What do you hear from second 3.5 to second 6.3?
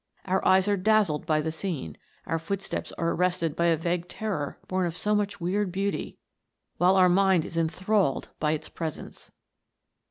by a vague terror born of so much weird beauty,